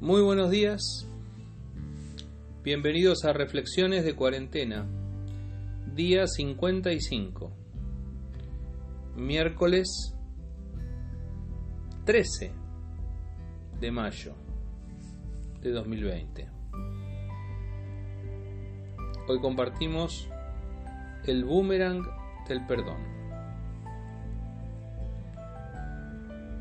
[0.00, 1.08] Muy buenos días,
[2.62, 4.86] bienvenidos a Reflexiones de Cuarentena,
[5.94, 7.50] día 55,
[9.16, 10.14] miércoles
[12.04, 12.52] 13
[13.80, 14.34] de mayo
[15.62, 16.50] de 2020.
[19.26, 20.28] Hoy compartimos
[21.26, 22.02] el boomerang
[22.46, 23.23] del perdón.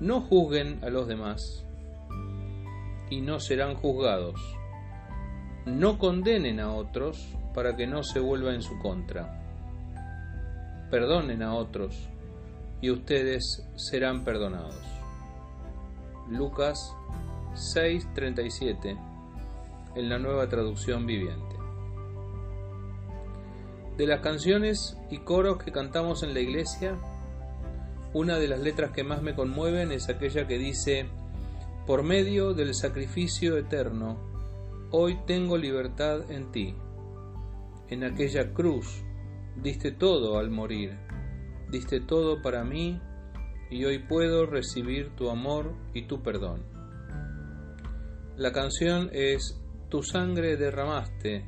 [0.00, 1.64] No juzguen a los demás
[3.10, 4.40] y no serán juzgados.
[5.66, 9.38] No condenen a otros para que no se vuelva en su contra.
[10.90, 12.08] Perdonen a otros
[12.80, 14.80] y ustedes serán perdonados.
[16.30, 16.94] Lucas
[17.54, 18.96] 6:37
[19.96, 21.56] en la nueva traducción viviente.
[23.96, 26.96] De las canciones y coros que cantamos en la iglesia,
[28.12, 31.06] una de las letras que más me conmueven es aquella que dice,
[31.86, 34.18] por medio del sacrificio eterno,
[34.90, 36.74] hoy tengo libertad en ti.
[37.88, 39.04] En aquella cruz
[39.56, 40.96] diste todo al morir,
[41.70, 43.00] diste todo para mí
[43.70, 46.64] y hoy puedo recibir tu amor y tu perdón.
[48.36, 51.44] La canción es Tu sangre derramaste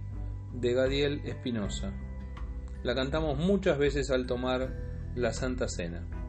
[0.52, 1.92] de Gadiel Espinosa.
[2.82, 4.72] La cantamos muchas veces al tomar
[5.14, 6.21] la Santa Cena.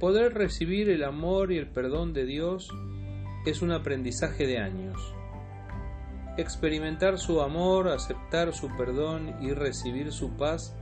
[0.00, 2.70] Poder recibir el amor y el perdón de Dios
[3.44, 5.14] es un aprendizaje de años.
[6.38, 10.74] Experimentar su amor, aceptar su perdón y recibir su paz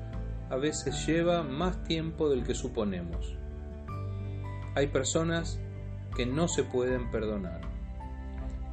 [0.51, 3.37] a veces lleva más tiempo del que suponemos.
[4.77, 5.61] Hay personas
[6.17, 7.63] que no se pueden perdonar.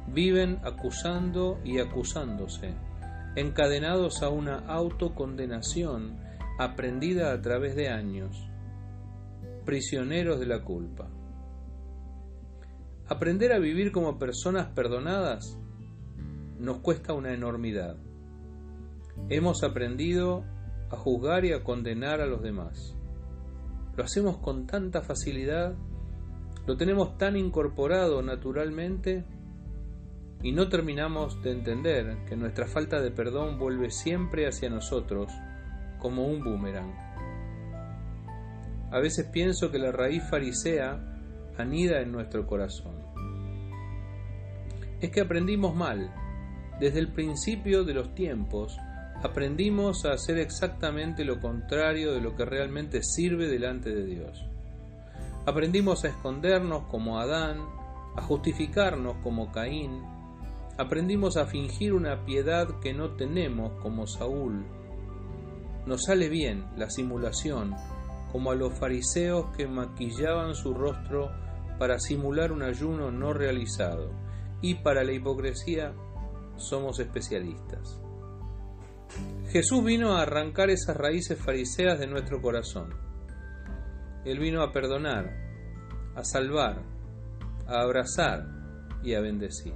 [0.06, 2.72] Viven acusando y acusándose,
[3.34, 6.20] encadenados a una autocondenación
[6.60, 8.48] aprendida a través de años
[9.66, 11.10] prisioneros de la culpa.
[13.08, 15.58] Aprender a vivir como personas perdonadas
[16.58, 17.96] nos cuesta una enormidad.
[19.28, 20.44] Hemos aprendido
[20.90, 22.96] a juzgar y a condenar a los demás.
[23.96, 25.74] Lo hacemos con tanta facilidad,
[26.66, 29.24] lo tenemos tan incorporado naturalmente
[30.42, 35.32] y no terminamos de entender que nuestra falta de perdón vuelve siempre hacia nosotros
[35.98, 37.06] como un boomerang.
[38.90, 41.00] A veces pienso que la raíz farisea
[41.58, 42.94] anida en nuestro corazón.
[45.00, 46.12] Es que aprendimos mal.
[46.80, 48.76] Desde el principio de los tiempos
[49.22, 54.46] aprendimos a hacer exactamente lo contrario de lo que realmente sirve delante de Dios.
[55.46, 57.60] Aprendimos a escondernos como Adán,
[58.16, 60.02] a justificarnos como Caín,
[60.78, 64.66] aprendimos a fingir una piedad que no tenemos como Saúl.
[65.86, 67.74] Nos sale bien la simulación,
[68.36, 71.30] como a los fariseos que maquillaban su rostro
[71.78, 74.10] para simular un ayuno no realizado,
[74.60, 75.94] y para la hipocresía
[76.56, 77.98] somos especialistas.
[79.48, 82.92] Jesús vino a arrancar esas raíces fariseas de nuestro corazón.
[84.26, 85.34] Él vino a perdonar,
[86.14, 86.82] a salvar,
[87.66, 88.44] a abrazar
[89.02, 89.72] y a bendecir.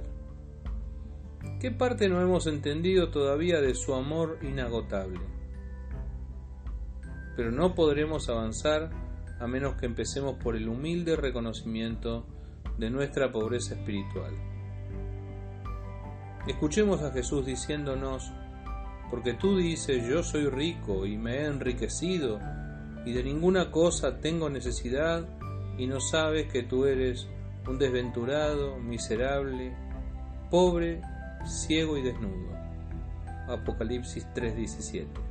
[1.59, 5.40] ¿Qué parte no hemos entendido todavía de su amor inagotable?
[7.41, 8.91] Pero no podremos avanzar
[9.39, 12.23] a menos que empecemos por el humilde reconocimiento
[12.77, 14.31] de nuestra pobreza espiritual.
[16.47, 18.31] Escuchemos a Jesús diciéndonos,
[19.09, 22.39] porque tú dices, yo soy rico y me he enriquecido,
[23.07, 25.27] y de ninguna cosa tengo necesidad,
[25.79, 27.27] y no sabes que tú eres
[27.67, 29.75] un desventurado, miserable,
[30.51, 31.01] pobre,
[31.43, 32.51] ciego y desnudo.
[33.47, 35.30] Apocalipsis 3:17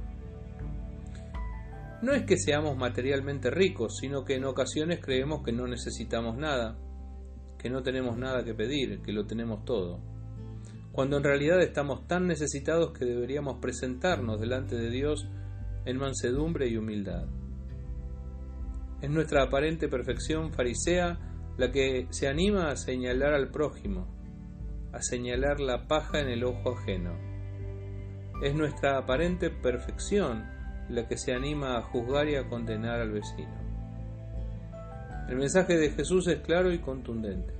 [2.03, 6.79] no es que seamos materialmente ricos, sino que en ocasiones creemos que no necesitamos nada,
[7.59, 10.01] que no tenemos nada que pedir, que lo tenemos todo,
[10.93, 15.29] cuando en realidad estamos tan necesitados que deberíamos presentarnos delante de Dios
[15.85, 17.27] en mansedumbre y humildad.
[19.03, 21.19] Es nuestra aparente perfección farisea
[21.59, 24.09] la que se anima a señalar al prójimo,
[24.93, 27.13] a señalar la paja en el ojo ajeno.
[28.43, 30.60] Es nuestra aparente perfección
[30.91, 33.55] la que se anima a juzgar y a condenar al vecino.
[35.29, 37.55] El mensaje de Jesús es claro y contundente.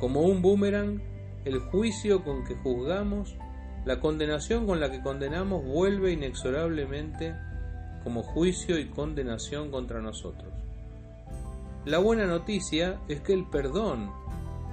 [0.00, 1.02] Como un boomerang,
[1.44, 3.36] el juicio con que juzgamos,
[3.84, 7.34] la condenación con la que condenamos vuelve inexorablemente
[8.02, 10.52] como juicio y condenación contra nosotros.
[11.84, 14.10] La buena noticia es que el perdón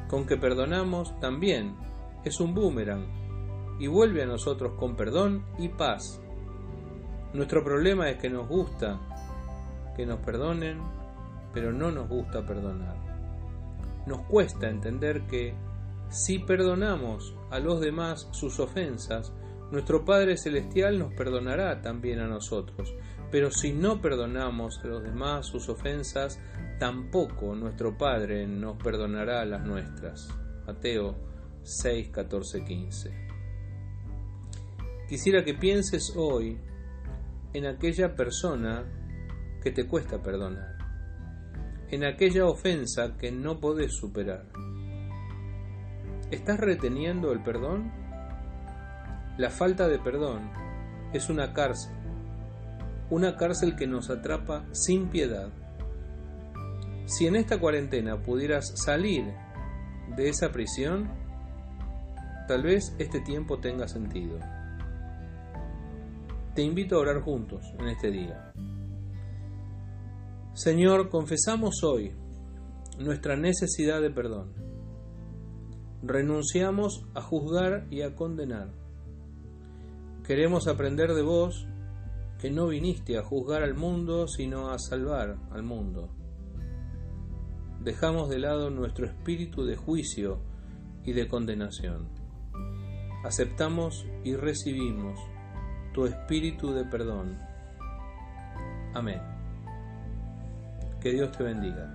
[0.10, 1.76] con que perdonamos también
[2.24, 3.06] es un boomerang
[3.80, 6.22] y vuelve a nosotros con perdón y paz
[7.36, 9.00] nuestro problema es que nos gusta
[9.96, 10.80] que nos perdonen,
[11.54, 12.96] pero no nos gusta perdonar.
[14.06, 15.54] Nos cuesta entender que
[16.10, 19.34] si perdonamos a los demás sus ofensas,
[19.72, 22.94] nuestro Padre Celestial nos perdonará también a nosotros.
[23.32, 26.40] Pero si no perdonamos a los demás sus ofensas,
[26.80, 30.30] tampoco nuestro Padre nos perdonará las nuestras.
[30.68, 31.16] Mateo
[31.64, 33.28] 6, 14, 15.
[35.10, 36.60] Quisiera que pienses hoy
[37.56, 38.84] en aquella persona
[39.64, 40.76] que te cuesta perdonar,
[41.90, 44.44] en aquella ofensa que no podés superar.
[46.32, 47.94] ¿Estás reteniendo el perdón?
[49.38, 50.52] La falta de perdón
[51.14, 51.94] es una cárcel,
[53.10, 55.48] una cárcel que nos atrapa sin piedad.
[57.06, 59.34] Si en esta cuarentena pudieras salir
[60.18, 61.10] de esa prisión,
[62.50, 64.40] tal vez este tiempo tenga sentido.
[66.56, 68.54] Te invito a orar juntos en este día.
[70.54, 72.14] Señor, confesamos hoy
[72.98, 74.54] nuestra necesidad de perdón.
[76.02, 78.70] Renunciamos a juzgar y a condenar.
[80.26, 81.68] Queremos aprender de vos
[82.40, 86.08] que no viniste a juzgar al mundo, sino a salvar al mundo.
[87.82, 90.40] Dejamos de lado nuestro espíritu de juicio
[91.04, 92.08] y de condenación.
[93.26, 95.20] Aceptamos y recibimos
[95.96, 97.40] tu espíritu de perdón.
[98.94, 99.22] Amén.
[101.00, 101.90] Que Dios te bendiga.